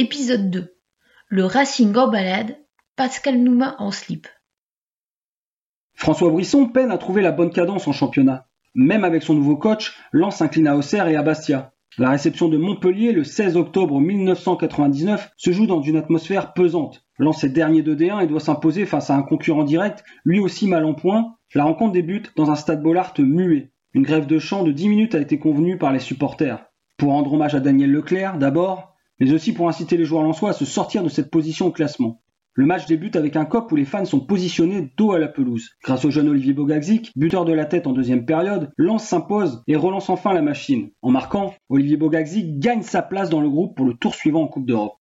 Épisode 0.00 0.48
2. 0.48 0.74
Le 1.28 1.44
Racing 1.44 1.94
en 1.94 2.08
balade, 2.08 2.56
Pascal 2.96 3.36
Nouma 3.36 3.76
en 3.78 3.90
slip. 3.90 4.28
François 5.92 6.30
Brisson 6.30 6.68
peine 6.68 6.90
à 6.90 6.96
trouver 6.96 7.20
la 7.20 7.32
bonne 7.32 7.52
cadence 7.52 7.86
en 7.86 7.92
championnat. 7.92 8.48
Même 8.74 9.04
avec 9.04 9.22
son 9.22 9.34
nouveau 9.34 9.58
coach, 9.58 9.98
Lens 10.12 10.36
s'incline 10.36 10.68
à 10.68 10.76
Auxerre 10.78 11.06
et 11.08 11.16
à 11.16 11.22
Bastia. 11.22 11.74
La 11.98 12.08
réception 12.08 12.48
de 12.48 12.56
Montpellier 12.56 13.12
le 13.12 13.24
16 13.24 13.58
octobre 13.58 14.00
1999 14.00 15.32
se 15.36 15.52
joue 15.52 15.66
dans 15.66 15.82
une 15.82 15.98
atmosphère 15.98 16.54
pesante. 16.54 17.04
Lens 17.18 17.44
est 17.44 17.50
dernier 17.50 17.82
de 17.82 17.94
D1 17.94 18.24
et 18.24 18.26
doit 18.26 18.40
s'imposer 18.40 18.86
face 18.86 19.10
à 19.10 19.16
un 19.16 19.22
concurrent 19.22 19.64
direct, 19.64 20.02
lui 20.24 20.40
aussi 20.40 20.66
mal 20.66 20.86
en 20.86 20.94
point. 20.94 21.34
La 21.54 21.64
rencontre 21.64 21.92
débute 21.92 22.32
dans 22.36 22.50
un 22.50 22.56
stade 22.56 22.82
Bollard 22.82 23.12
muet. 23.18 23.70
Une 23.92 24.04
grève 24.04 24.26
de 24.26 24.38
chant 24.38 24.62
de 24.62 24.72
10 24.72 24.88
minutes 24.88 25.14
a 25.14 25.20
été 25.20 25.38
convenue 25.38 25.76
par 25.76 25.92
les 25.92 25.98
supporters. 25.98 26.64
Pour 26.96 27.10
rendre 27.10 27.34
hommage 27.34 27.54
à 27.54 27.60
Daniel 27.60 27.92
Leclerc, 27.92 28.38
d'abord, 28.38 28.89
mais 29.20 29.32
aussi 29.32 29.52
pour 29.52 29.68
inciter 29.68 29.96
les 29.96 30.04
joueurs 30.04 30.22
lensois 30.22 30.50
à 30.50 30.54
se 30.54 30.64
sortir 30.64 31.02
de 31.04 31.08
cette 31.08 31.30
position 31.30 31.66
au 31.66 31.72
classement. 31.72 32.22
Le 32.54 32.66
match 32.66 32.86
débute 32.86 33.14
avec 33.14 33.36
un 33.36 33.44
cop 33.44 33.70
où 33.70 33.76
les 33.76 33.84
fans 33.84 34.04
sont 34.04 34.20
positionnés 34.20 34.92
dos 34.96 35.12
à 35.12 35.18
la 35.20 35.28
pelouse. 35.28 35.70
Grâce 35.84 36.04
au 36.04 36.10
jeune 36.10 36.28
Olivier 36.28 36.52
Bogagzik, 36.52 37.12
buteur 37.14 37.44
de 37.44 37.52
la 37.52 37.64
tête 37.64 37.86
en 37.86 37.92
deuxième 37.92 38.26
période, 38.26 38.72
Lens 38.76 39.04
s'impose 39.04 39.62
et 39.68 39.76
relance 39.76 40.10
enfin 40.10 40.32
la 40.32 40.42
machine. 40.42 40.90
En 41.00 41.10
marquant, 41.10 41.54
Olivier 41.68 41.96
Bogagzik 41.96 42.58
gagne 42.58 42.82
sa 42.82 43.02
place 43.02 43.30
dans 43.30 43.40
le 43.40 43.48
groupe 43.48 43.76
pour 43.76 43.86
le 43.86 43.94
tour 43.94 44.14
suivant 44.14 44.42
en 44.42 44.48
Coupe 44.48 44.66
d'Europe. 44.66 44.96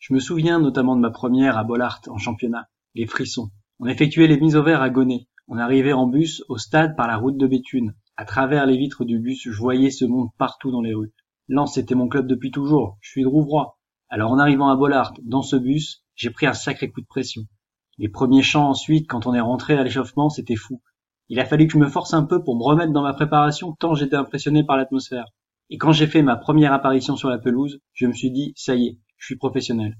Je 0.00 0.12
me 0.12 0.18
souviens 0.18 0.58
notamment 0.58 0.96
de 0.96 1.00
ma 1.00 1.10
première 1.10 1.56
à 1.56 1.62
Bollard 1.62 2.00
en 2.08 2.18
championnat. 2.18 2.66
Les 2.96 3.06
frissons. 3.06 3.50
On 3.78 3.86
effectuait 3.86 4.26
les 4.26 4.40
mises 4.40 4.56
au 4.56 4.64
vert 4.64 4.82
à 4.82 4.90
Gonnet. 4.90 5.28
On 5.46 5.58
arrivait 5.58 5.92
en 5.92 6.08
bus 6.08 6.42
au 6.48 6.58
stade 6.58 6.96
par 6.96 7.06
la 7.06 7.16
route 7.16 7.36
de 7.36 7.46
Béthune. 7.46 7.94
À 8.16 8.24
travers 8.24 8.66
les 8.66 8.76
vitres 8.76 9.04
du 9.04 9.20
bus, 9.20 9.42
je 9.44 9.56
voyais 9.56 9.90
ce 9.90 10.04
monde 10.04 10.30
partout 10.36 10.72
dans 10.72 10.82
les 10.82 10.94
rues. 10.94 11.12
Lens 11.48 11.74
c'était 11.74 11.94
mon 11.94 12.08
club 12.08 12.26
depuis 12.26 12.50
toujours, 12.50 12.98
je 13.00 13.10
suis 13.10 13.22
de 13.22 13.28
Rouvroy. 13.28 13.76
Alors 14.08 14.30
en 14.30 14.38
arrivant 14.38 14.68
à 14.68 14.76
Bollard, 14.76 15.14
dans 15.22 15.42
ce 15.42 15.56
bus, 15.56 16.04
j'ai 16.14 16.30
pris 16.30 16.46
un 16.46 16.52
sacré 16.52 16.90
coup 16.90 17.00
de 17.00 17.06
pression. 17.06 17.42
Les 17.98 18.08
premiers 18.08 18.42
chants 18.42 18.68
ensuite, 18.68 19.08
quand 19.08 19.26
on 19.26 19.34
est 19.34 19.40
rentré 19.40 19.74
à 19.74 19.82
l'échauffement, 19.82 20.28
c'était 20.28 20.56
fou. 20.56 20.82
Il 21.28 21.40
a 21.40 21.44
fallu 21.44 21.66
que 21.66 21.72
je 21.72 21.78
me 21.78 21.88
force 21.88 22.14
un 22.14 22.24
peu 22.24 22.42
pour 22.42 22.56
me 22.56 22.62
remettre 22.62 22.92
dans 22.92 23.02
ma 23.02 23.14
préparation 23.14 23.72
tant 23.72 23.94
j'étais 23.94 24.16
impressionné 24.16 24.64
par 24.64 24.76
l'atmosphère. 24.76 25.26
Et 25.70 25.78
quand 25.78 25.92
j'ai 25.92 26.06
fait 26.06 26.22
ma 26.22 26.36
première 26.36 26.72
apparition 26.72 27.16
sur 27.16 27.30
la 27.30 27.38
pelouse, 27.38 27.80
je 27.94 28.06
me 28.06 28.12
suis 28.12 28.30
dit, 28.30 28.52
ça 28.56 28.74
y 28.74 28.86
est, 28.86 28.98
je 29.16 29.26
suis 29.26 29.36
professionnel. 29.36 29.96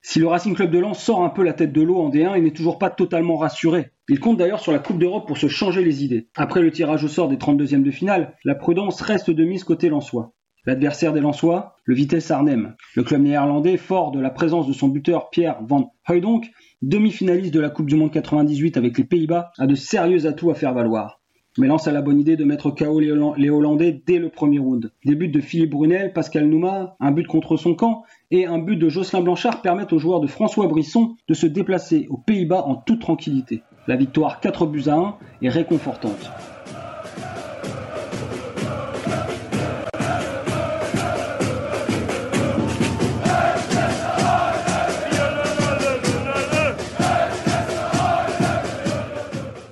Si 0.00 0.20
le 0.20 0.28
Racing 0.28 0.54
Club 0.54 0.70
de 0.70 0.78
Lens 0.78 1.02
sort 1.02 1.24
un 1.24 1.30
peu 1.30 1.42
la 1.42 1.52
tête 1.52 1.72
de 1.72 1.82
l'eau 1.82 1.98
en 1.98 2.10
D1, 2.10 2.38
il 2.38 2.44
n'est 2.44 2.52
toujours 2.52 2.78
pas 2.78 2.90
totalement 2.90 3.36
rassuré. 3.36 3.90
Il 4.08 4.20
compte 4.20 4.36
d'ailleurs 4.36 4.60
sur 4.60 4.70
la 4.70 4.78
Coupe 4.78 4.98
d'Europe 4.98 5.26
pour 5.26 5.36
se 5.36 5.48
changer 5.48 5.82
les 5.82 6.04
idées. 6.04 6.28
Après 6.36 6.62
le 6.62 6.70
tirage 6.70 7.02
au 7.02 7.08
sort 7.08 7.26
des 7.26 7.36
32e 7.36 7.82
de 7.82 7.90
finale, 7.90 8.36
la 8.44 8.54
prudence 8.54 9.00
reste 9.00 9.30
de 9.32 9.44
mise 9.44 9.64
côté 9.64 9.88
lensois. 9.88 10.35
L'adversaire 10.66 11.12
des 11.12 11.20
Lensois, 11.20 11.76
le 11.84 11.94
Vitesse 11.94 12.32
Arnhem. 12.32 12.74
Le 12.96 13.04
club 13.04 13.22
néerlandais, 13.22 13.76
fort 13.76 14.10
de 14.10 14.18
la 14.18 14.30
présence 14.30 14.66
de 14.66 14.72
son 14.72 14.88
buteur 14.88 15.30
Pierre 15.30 15.58
van 15.62 15.94
Hooydonk, 16.08 16.50
demi-finaliste 16.82 17.54
de 17.54 17.60
la 17.60 17.70
Coupe 17.70 17.86
du 17.86 17.94
Monde 17.94 18.10
98 18.10 18.76
avec 18.76 18.98
les 18.98 19.04
Pays-Bas, 19.04 19.52
a 19.58 19.68
de 19.68 19.76
sérieux 19.76 20.26
atouts 20.26 20.50
à 20.50 20.54
faire 20.54 20.74
valoir. 20.74 21.20
Mais 21.56 21.68
lance 21.68 21.86
a 21.86 21.92
la 21.92 22.02
bonne 22.02 22.18
idée 22.18 22.36
de 22.36 22.44
mettre 22.44 22.72
KO 22.72 22.98
les 22.98 23.48
Hollandais 23.48 24.02
dès 24.04 24.18
le 24.18 24.28
premier 24.28 24.58
round. 24.58 24.90
Des 25.04 25.14
buts 25.14 25.28
de 25.28 25.40
Philippe 25.40 25.70
Brunel, 25.70 26.12
Pascal 26.12 26.48
Nouma, 26.48 26.96
un 26.98 27.12
but 27.12 27.28
contre 27.28 27.56
son 27.56 27.76
camp 27.76 28.02
et 28.32 28.46
un 28.46 28.58
but 28.58 28.76
de 28.76 28.88
Jocelyn 28.88 29.22
Blanchard 29.22 29.62
permettent 29.62 29.92
aux 29.92 30.00
joueurs 30.00 30.20
de 30.20 30.26
François 30.26 30.66
Brisson 30.66 31.14
de 31.28 31.34
se 31.34 31.46
déplacer 31.46 32.08
aux 32.10 32.18
Pays-Bas 32.18 32.64
en 32.66 32.74
toute 32.74 33.00
tranquillité. 33.00 33.62
La 33.86 33.94
victoire 33.94 34.40
4 34.40 34.66
buts 34.66 34.88
à 34.88 34.96
1 34.96 35.16
est 35.42 35.48
réconfortante. 35.48 36.32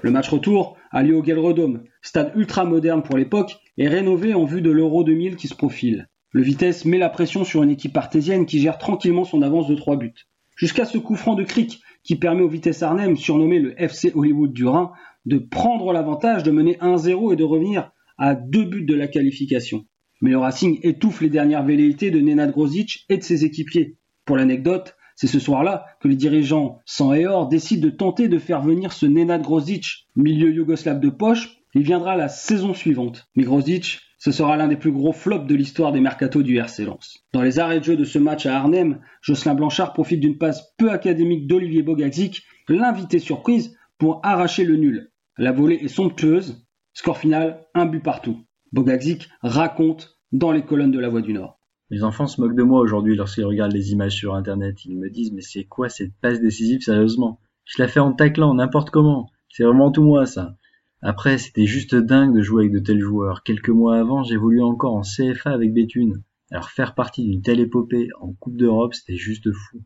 Le 0.05 0.11
match 0.11 0.29
retour 0.29 0.77
a 0.91 1.03
lieu 1.03 1.17
au 1.17 1.25
Gelredome, 1.25 1.85
stade 2.03 2.33
ultra 2.37 2.67
moderne 2.67 3.03
pour 3.03 3.17
l'époque 3.17 3.57
et 3.79 3.89
rénové 3.89 4.35
en 4.35 4.45
vue 4.45 4.61
de 4.61 4.71
l'Euro 4.71 5.03
2000 5.03 5.37
qui 5.37 5.49
se 5.49 5.55
profile. 5.55 6.11
Le 6.31 6.43
Vitesse 6.43 6.85
met 6.85 6.99
la 6.99 7.09
pression 7.09 7.43
sur 7.43 7.63
une 7.63 7.71
équipe 7.71 7.97
artésienne 7.97 8.45
qui 8.45 8.61
gère 8.61 8.77
tranquillement 8.77 9.25
son 9.25 9.41
avance 9.41 9.67
de 9.67 9.75
3 9.75 9.97
buts. 9.97 10.13
Jusqu'à 10.57 10.85
ce 10.85 10.99
coup 10.99 11.17
franc 11.17 11.37
de 11.37 11.43
Cric 11.43 11.81
qui 12.03 12.17
permet 12.17 12.43
au 12.43 12.49
Vitesse 12.49 12.83
Arnhem, 12.83 13.17
surnommé 13.17 13.59
le 13.61 13.81
FC 13.83 14.13
Hollywood 14.15 14.53
du 14.53 14.67
Rhin, 14.67 14.93
de 15.25 15.39
prendre 15.39 15.91
l'avantage, 15.95 16.43
de 16.43 16.51
mener 16.51 16.75
1-0 16.83 17.33
et 17.33 17.37
de 17.37 17.45
revenir 17.45 17.91
à 18.19 18.35
deux 18.35 18.67
buts 18.67 18.85
de 18.85 18.95
la 18.95 19.09
qualification. 19.09 19.87
Mais 20.21 20.33
le 20.33 20.37
Racing 20.37 20.81
étouffe 20.83 21.23
les 21.23 21.31
dernières 21.31 21.65
velléités 21.65 22.11
de 22.11 22.21
Nenad 22.21 22.51
Grozic 22.51 23.07
et 23.09 23.17
de 23.17 23.23
ses 23.23 23.47
équipiers. 23.47 23.97
Pour 24.27 24.37
l'anecdote, 24.37 24.97
c'est 25.15 25.27
ce 25.27 25.39
soir-là 25.39 25.87
que 26.01 26.09
les 26.09 26.17
dirigeants 26.17 26.81
sans 26.87 27.13
et 27.13 27.27
décident 27.49 27.85
de 27.85 27.91
tenter 27.91 28.29
de 28.29 28.39
faire 28.39 28.63
venir 28.63 28.93
ce 28.93 29.07
Nenad 29.07 29.43
Grozic, 29.43 30.09
milieu 30.17 30.53
yougoslave 30.53 31.01
de 31.01 31.11
poche. 31.11 31.61
Il 31.75 31.83
viendra 31.83 32.17
la 32.17 32.29
saison 32.29 32.75
suivante. 32.75 33.27
Mais 33.35 33.45
Grozic, 33.45 34.01
ce 34.19 34.33
sera 34.33 34.57
l'un 34.57 34.69
des 34.69 34.77
plus 34.77 34.93
gros 34.93 35.13
flops 35.13 35.47
de 35.47 35.55
l'histoire 35.55 35.93
des 35.93 36.01
mercatos 36.01 36.43
du 36.43 36.57
RC 36.57 36.85
Lens. 36.85 37.25
Dans 37.33 37.43
les 37.43 37.59
arrêts 37.59 37.81
de 37.81 37.85
jeu 37.85 37.97
de 37.97 38.05
ce 38.05 38.19
match 38.19 38.47
à 38.47 38.57
Arnhem, 38.57 39.01
Jocelyn 39.21 39.55
Blanchard 39.55 39.93
profite 39.93 40.21
d'une 40.21 40.39
passe 40.39 40.75
peu 40.79 40.91
académique 40.91 41.47
d'Olivier 41.47 41.83
Bogagzik, 41.83 42.43
l'invité 42.69 43.19
surprise, 43.19 43.77
pour 43.99 44.21
arracher 44.25 44.65
le 44.65 44.77
nul. 44.77 45.13
La 45.37 45.53
volée 45.53 45.77
est 45.77 45.89
somptueuse. 45.89 46.67
Score 46.93 47.19
final, 47.19 47.67
un 47.75 47.87
but 47.87 48.03
partout. 48.03 48.45
Bogagzik 48.73 49.29
raconte 49.43 50.19
dans 50.33 50.53
les 50.53 50.63
colonnes 50.63 50.91
de 50.91 51.01
la 51.01 51.09
Voix 51.09 51.23
du 51.23 51.33
Nord. 51.33 51.59
Les 51.95 52.03
enfants 52.03 52.27
se 52.27 52.41
moquent 52.41 52.57
de 52.57 52.65
moi 52.65 52.81
aujourd'hui 52.81 53.15
lorsqu'ils 53.15 53.45
regardent 53.45 53.73
les 53.73 53.93
images 53.93 54.17
sur 54.17 54.35
internet. 54.35 54.85
Ils 54.85 54.99
me 54.99 55.09
disent 55.09 55.31
mais 55.31 55.43
c'est 55.43 55.63
quoi 55.63 55.89
cette 55.89 56.13
passe 56.21 56.41
décisive 56.41 56.81
sérieusement? 56.81 57.39
Je 57.65 57.81
la 57.81 57.87
fais 57.87 58.01
en 58.01 58.13
taclant 58.13 58.53
n'importe 58.53 58.91
comment. 58.91 59.31
C'est 59.49 59.63
vraiment 59.63 59.93
tout 59.93 60.03
moi 60.03 60.27
ça. 60.27 60.57
Après 61.03 61.39
c'était 61.39 61.67
juste 61.67 61.95
dingue 61.95 62.35
de 62.35 62.43
jouer 62.43 62.65
avec 62.65 62.73
de 62.73 62.81
tels 62.81 62.99
joueurs. 62.99 63.45
Quelques 63.45 63.69
mois 63.69 63.97
avant 63.97 64.25
j'évoluais 64.25 64.61
encore 64.61 64.97
en 64.97 65.03
CFA 65.03 65.51
avec 65.51 65.73
Béthune. 65.73 66.25
Alors 66.51 66.71
faire 66.71 66.97
partie 66.97 67.25
d'une 67.25 67.43
telle 67.43 67.61
épopée 67.61 68.09
en 68.21 68.33
Coupe 68.33 68.57
d'Europe 68.57 68.95
c'était 68.95 69.15
juste 69.15 69.53
fou. 69.53 69.79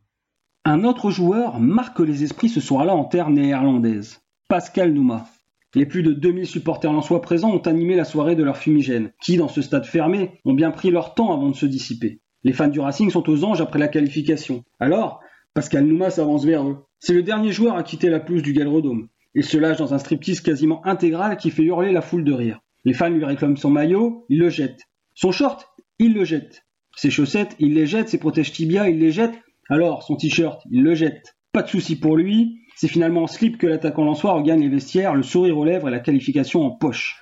Un 0.65 0.85
autre 0.85 1.11
joueur 1.11 1.61
marque 1.61 2.01
les 2.01 2.25
esprits 2.25 2.49
ce 2.49 2.63
soir-là 2.63 2.95
en 2.95 3.05
terre 3.05 3.29
néerlandaise. 3.29 4.23
Pascal 4.49 4.95
Nouma. 4.95 5.27
Les 5.75 5.85
plus 5.85 6.03
de 6.03 6.13
2000 6.13 6.47
supporters 6.47 6.93
lensois 6.93 7.21
présents 7.21 7.53
ont 7.53 7.59
animé 7.59 7.95
la 7.95 8.05
soirée 8.05 8.37
de 8.37 8.43
leur 8.43 8.57
fumigène, 8.57 9.13
qui, 9.23 9.37
dans 9.37 9.49
ce 9.49 9.61
stade 9.61 9.85
fermé, 9.85 10.41
ont 10.45 10.55
bien 10.55 10.71
pris 10.71 10.91
leur 10.91 11.15
temps 11.15 11.33
avant 11.33 11.51
de 11.51 11.57
se 11.57 11.67
dissiper? 11.67 12.21
Les 12.43 12.53
fans 12.53 12.69
du 12.69 12.81
Racing 12.81 13.11
sont 13.11 13.29
aux 13.29 13.45
anges 13.45 13.61
après 13.61 13.79
la 13.79 13.89
qualification. 13.89 14.65
Alors, 14.81 15.21
Pascal 15.55 15.85
Nouma 15.85 16.09
s'avance 16.11 16.45
vers 16.45 16.67
eux. 16.67 16.79
C'est 17.01 17.13
le 17.13 17.23
dernier 17.23 17.53
joueur 17.53 17.77
à 17.77 17.83
quitter 17.83 18.09
la 18.09 18.21
pelouse 18.21 18.43
du 18.43 18.53
Galrodome. 18.53 19.09
Il 19.35 19.45
se 19.45 19.59
lâche 19.59 19.79
dans 19.79 19.93
un 19.93 19.99
striptease 19.99 20.41
quasiment 20.41 20.85
intégral 20.87 21.37
qui 21.37 21.51
fait 21.51 21.65
hurler 21.65 21.93
la 21.93 22.01
foule 22.01 22.25
de 22.25 22.33
rire. 22.33 22.61
Les 22.85 22.95
fans 22.95 23.11
lui 23.11 23.25
réclament 23.25 23.57
son 23.57 23.71
maillot, 23.71 24.25
il 24.29 24.39
le 24.39 24.49
jette. 24.49 24.83
Son 25.15 25.33
short, 25.33 25.69
il 25.99 26.15
le 26.15 26.25
jette. 26.25 26.65
Ses 26.97 27.11
chaussettes, 27.11 27.57
il 27.59 27.75
les 27.75 27.87
jette. 27.87 28.09
Ses 28.09 28.19
protèges 28.19 28.53
tibia, 28.53 28.89
il 28.89 28.99
les 28.99 29.11
jette. 29.11 29.35
Alors, 29.69 30.03
son 30.03 30.17
t-shirt, 30.17 30.63
il 30.71 30.83
le 30.83 30.95
jette. 30.95 31.37
Pas 31.59 31.65
de 31.65 31.71
souci 31.71 31.97
pour 31.97 32.17
lui. 32.17 32.61
C'est 32.77 32.87
finalement 32.87 33.25
en 33.25 33.27
slip 33.27 33.59
que 33.59 33.67
l'attaquant 33.67 34.05
Lançois 34.05 34.33
regagne 34.33 34.61
les 34.61 34.69
vestiaires, 34.69 35.17
le 35.17 35.25
sourire 35.25 35.59
aux 35.59 35.65
lèvres 35.65 35.89
et 35.89 35.91
la 35.91 35.99
qualification 35.99 36.65
en 36.65 36.71
poche. 36.71 37.21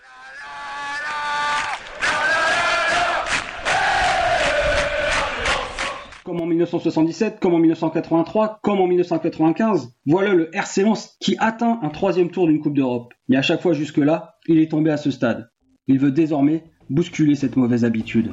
Comme 6.22 6.42
en 6.42 6.44
1977, 6.44 7.40
comme 7.40 7.54
en 7.54 7.58
1983, 7.60 8.58
comme 8.62 8.82
en 8.82 8.86
1995, 8.86 9.94
voilà 10.04 10.34
le 10.34 10.54
RC 10.54 10.82
Lens 10.82 11.16
qui 11.18 11.36
atteint 11.38 11.78
un 11.80 11.88
troisième 11.88 12.28
tour 12.30 12.46
d'une 12.46 12.60
Coupe 12.60 12.76
d'Europe. 12.76 13.14
Mais 13.30 13.38
à 13.38 13.42
chaque 13.42 13.62
fois 13.62 13.72
jusque-là, 13.72 14.34
il 14.48 14.58
est 14.58 14.70
tombé 14.70 14.90
à 14.90 14.98
ce 14.98 15.10
stade. 15.10 15.48
Il 15.86 15.98
veut 15.98 16.12
désormais 16.12 16.64
bousculer 16.90 17.36
cette 17.36 17.56
mauvaise 17.56 17.86
habitude. 17.86 18.32